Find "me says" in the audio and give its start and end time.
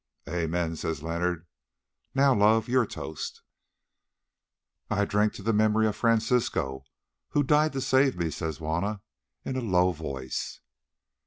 8.17-8.57